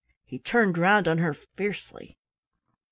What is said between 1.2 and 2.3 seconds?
fiercely.